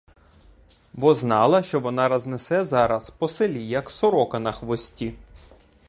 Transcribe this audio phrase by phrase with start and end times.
[0.93, 5.13] Бо знала, що вона рознесе зараз по селі, як сорока на хвості.